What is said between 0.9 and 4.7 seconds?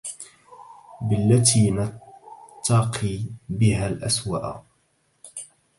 بالتي نتَّقي بها الأَسواءَ